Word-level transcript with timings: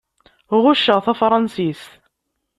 Ɣucceɣ 0.63 0.99
tafṛansist. 1.05 1.89